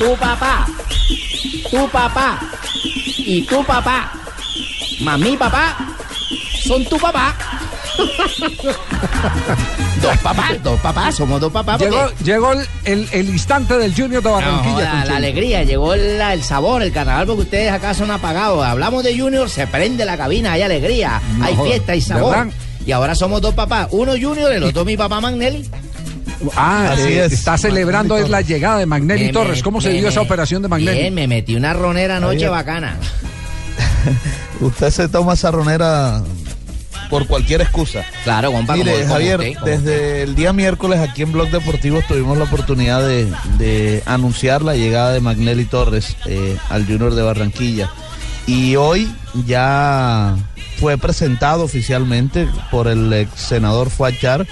tu 0.00 0.16
papá, 0.16 0.66
tu 1.70 1.88
papá 1.90 2.40
y 3.18 3.42
tu 3.42 3.62
papá, 3.64 4.10
mami 5.02 5.36
papá, 5.36 5.76
son 6.66 6.84
tu 6.86 6.96
papá. 6.98 7.34
dos 10.02 10.16
papás, 10.22 10.62
dos 10.62 10.80
papás, 10.80 11.14
somos 11.16 11.38
dos 11.40 11.52
papás. 11.52 11.78
Llegó, 11.80 12.00
porque- 12.00 12.24
llegó 12.24 12.52
el, 12.52 12.66
el- 12.84 13.08
el 13.12 13.28
instante 13.28 13.76
del 13.76 13.94
Junior 13.94 14.22
de 14.22 14.30
Barranquilla. 14.30 15.04
la 15.04 15.16
alegría, 15.16 15.64
llegó 15.64 15.94
la- 15.94 16.32
el 16.32 16.42
sabor, 16.42 16.82
el 16.82 16.92
carnaval, 16.92 17.26
porque 17.26 17.42
ustedes 17.42 17.70
acá 17.70 17.92
son 17.92 18.10
apagados. 18.10 18.64
Hablamos 18.64 19.04
de 19.04 19.18
Junior, 19.18 19.50
se 19.50 19.66
prende 19.66 20.04
la 20.06 20.16
cabina, 20.16 20.52
hay 20.52 20.62
alegría, 20.62 21.20
No 21.36 21.44
hay 21.44 21.56
fiesta, 21.56 21.92
hay 21.92 22.00
sabor. 22.00 22.36
¿verdad? 22.36 22.54
Y 22.86 22.92
ahora 22.92 23.14
somos 23.14 23.42
dos 23.42 23.52
papás, 23.54 23.88
uno 23.90 24.12
Junior, 24.12 24.50
el 24.50 24.62
otro 24.64 24.84
mi 24.86 24.96
papá 24.96 25.20
Magnelli. 25.20 25.68
Ah, 26.56 26.92
Así 26.92 27.02
eh, 27.08 27.24
es. 27.26 27.32
está 27.32 27.58
celebrando 27.58 28.16
es 28.16 28.28
la 28.30 28.40
llegada 28.40 28.78
de 28.78 28.86
Magnelli 28.86 29.26
Me- 29.26 29.32
Torres. 29.32 29.58
me- 29.58 29.62
¿Cómo 29.62 29.80
se 29.80 29.88
me- 29.90 29.98
dio 29.98 30.08
esa 30.08 30.20
me- 30.20 30.26
operación 30.26 30.62
de 30.62 30.68
Magnelli? 30.68 30.98
Bien, 31.00 31.14
me 31.14 31.26
metí 31.26 31.54
una 31.54 31.72
ronera 31.74 32.16
anoche 32.16 32.48
bacana. 32.48 32.96
Usted 34.60 34.90
se 34.90 35.08
toma 35.08 35.34
esa 35.34 35.50
ronera 35.50 36.22
por 37.08 37.26
cualquier 37.26 37.60
excusa. 37.62 38.04
Claro, 38.24 38.52
compa, 38.52 38.74
Mire, 38.76 38.92
como- 38.92 39.02
como 39.02 39.14
Javier, 39.14 39.40
usted, 39.40 39.60
desde 39.64 40.22
el 40.22 40.34
día 40.34 40.52
miércoles 40.52 41.00
aquí 41.00 41.22
en 41.22 41.32
Blog 41.32 41.50
Deportivo 41.50 42.00
tuvimos 42.06 42.38
la 42.38 42.44
oportunidad 42.44 43.06
de, 43.06 43.30
de 43.58 44.02
anunciar 44.06 44.62
la 44.62 44.74
llegada 44.76 45.12
de 45.12 45.20
Magnelli 45.20 45.64
Torres 45.64 46.16
eh, 46.26 46.56
al 46.68 46.86
Junior 46.86 47.14
de 47.14 47.22
Barranquilla. 47.22 47.90
Y 48.46 48.76
hoy 48.76 49.12
ya 49.46 50.36
fue 50.78 50.96
presentado 50.98 51.64
oficialmente 51.64 52.48
por 52.70 52.88
el 52.88 53.12
ex 53.12 53.30
senador 53.40 53.90
Fuachar 53.90 54.46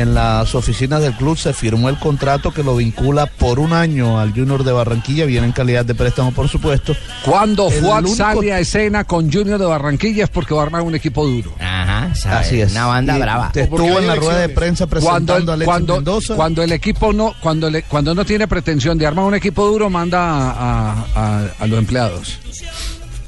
en 0.00 0.14
las 0.14 0.54
oficinas 0.54 1.02
del 1.02 1.12
club. 1.14 1.36
Se 1.36 1.52
firmó 1.52 1.88
el 1.88 1.98
contrato 1.98 2.52
que 2.52 2.62
lo 2.62 2.76
vincula 2.76 3.26
por 3.26 3.58
un 3.58 3.72
año 3.72 4.18
al 4.18 4.32
Junior 4.32 4.64
de 4.64 4.72
Barranquilla. 4.72 5.24
Viene 5.26 5.46
en 5.46 5.52
calidad 5.52 5.84
de 5.84 5.94
préstamo, 5.94 6.32
por 6.32 6.48
supuesto. 6.48 6.94
Cuando 7.24 7.70
Fuad 7.70 8.00
único- 8.04 8.16
sale 8.16 8.52
a 8.52 8.60
escena 8.60 9.04
con 9.04 9.30
Junior 9.32 9.58
de 9.58 9.66
Barranquilla 9.66 10.24
es 10.24 10.30
porque 10.30 10.54
va 10.54 10.60
a 10.62 10.64
armar 10.66 10.82
un 10.82 10.94
equipo 10.94 11.26
duro. 11.26 11.52
Ajá, 11.60 12.14
sabe, 12.14 12.36
Así 12.36 12.60
es. 12.60 12.72
Una 12.72 12.86
banda 12.86 13.16
Y 13.16 13.20
brava. 13.20 13.50
Estuvo 13.54 13.98
en 13.98 14.06
la 14.06 14.14
rueda 14.14 14.38
de 14.40 14.48
prensa 14.50 14.86
Cuando, 14.86 15.06
presentando 15.34 15.52
a 15.52 15.54
Alexis 15.54 15.66
cuando, 15.72 15.94
Mendoza. 15.96 16.34
cuando 16.36 16.62
el 16.62 16.72
equipo 16.72 17.12
no, 17.12 17.34
cuando, 17.40 17.70
le- 17.70 17.82
cuando 17.82 18.14
no 18.14 18.24
tiene 18.24 18.46
pretensión 18.48 18.96
de 18.98 19.06
armar 19.06 19.24
un 19.24 19.34
equipo 19.34 19.66
duro, 19.66 19.90
manda 19.90 20.18
a, 20.20 20.50
a- 20.92 21.06
a- 21.14 21.46
a 21.58 21.66
los 21.66 21.78
empleados. 21.78 22.38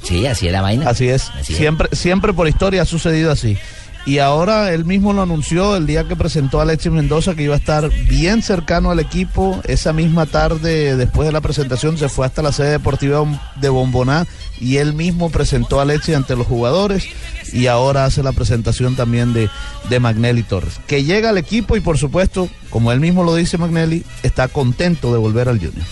Sí, 0.03 0.25
así 0.25 0.47
es 0.47 0.51
la 0.51 0.61
vaina. 0.61 0.89
Así 0.89 1.07
es. 1.07 1.29
Así 1.39 1.53
es. 1.53 1.59
siempre, 1.59 1.87
siempre 1.91 2.33
por 2.33 2.47
historia 2.47 2.81
ha 2.81 2.85
sucedido 2.85 3.31
así. 3.31 3.55
Y 4.05 4.17
ahora 4.17 4.73
él 4.73 4.83
mismo 4.83 5.13
lo 5.13 5.21
anunció 5.21 5.75
el 5.75 5.85
día 5.85 6.07
que 6.07 6.15
presentó 6.15 6.59
a 6.59 6.63
Alexis 6.63 6.91
Mendoza 6.91 7.35
que 7.35 7.43
iba 7.43 7.53
a 7.53 7.57
estar 7.57 7.89
bien 8.07 8.41
cercano 8.41 8.89
al 8.89 8.99
equipo. 8.99 9.61
Esa 9.65 9.93
misma 9.93 10.25
tarde, 10.25 10.95
después 10.95 11.27
de 11.27 11.31
la 11.31 11.41
presentación, 11.41 11.97
se 11.97 12.09
fue 12.09 12.25
hasta 12.25 12.41
la 12.41 12.51
sede 12.51 12.71
deportiva 12.71 13.23
de 13.57 13.69
Bomboná 13.69 14.25
y 14.59 14.77
él 14.77 14.93
mismo 14.93 15.29
presentó 15.29 15.79
a 15.79 15.83
Alexis 15.83 16.15
ante 16.15 16.35
los 16.35 16.47
jugadores 16.47 17.07
y 17.53 17.67
ahora 17.67 18.05
hace 18.05 18.23
la 18.23 18.31
presentación 18.31 18.95
también 18.95 19.33
de, 19.33 19.49
de 19.89 19.99
Magnelli 19.99 20.43
Torres. 20.43 20.79
Que 20.87 21.03
llega 21.03 21.29
al 21.29 21.37
equipo 21.37 21.75
y 21.75 21.79
por 21.79 21.97
supuesto, 21.97 22.49
como 22.69 22.91
él 22.91 22.99
mismo 22.99 23.23
lo 23.23 23.35
dice 23.35 23.57
Magnelli, 23.57 24.03
está 24.23 24.47
contento 24.47 25.11
de 25.11 25.19
volver 25.19 25.47
al 25.47 25.59
Junior. 25.59 25.85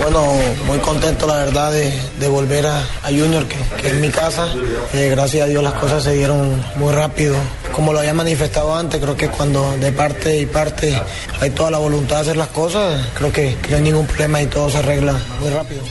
Bueno, 0.00 0.24
muy 0.66 0.78
contento 0.78 1.26
la 1.26 1.36
verdad 1.36 1.72
de, 1.72 2.28
volver 2.28 2.66
a, 2.66 2.82
Junior, 3.04 3.46
que, 3.46 3.88
es 3.88 3.94
mi 3.94 4.10
casa. 4.10 4.48
Eh, 4.94 5.08
gracias 5.10 5.44
a 5.44 5.48
Dios 5.48 5.62
las 5.62 5.74
cosas 5.74 6.04
se 6.04 6.14
dieron 6.14 6.62
muy 6.76 6.92
rápido. 6.92 7.36
Como 7.72 7.92
lo 7.92 7.98
había 7.98 8.14
manifestado 8.14 8.74
antes, 8.74 9.00
creo 9.00 9.16
que 9.16 9.28
cuando 9.28 9.76
de 9.78 9.92
parte 9.92 10.38
y 10.38 10.46
parte 10.46 11.00
hay 11.40 11.50
toda 11.50 11.70
la 11.70 11.78
voluntad 11.78 12.16
de 12.16 12.22
hacer 12.22 12.36
las 12.36 12.48
cosas, 12.48 13.00
creo 13.14 13.32
que 13.32 13.56
no 13.70 13.76
hay 13.76 13.82
ningún 13.82 14.06
problema 14.06 14.40
y 14.40 14.46
todo 14.46 14.70
se 14.70 14.78
arregla 14.78 15.14
muy 15.40 15.50
rápido. 15.50 15.82